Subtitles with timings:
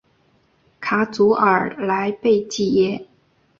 [0.79, 3.07] 卡祖尔莱贝济耶。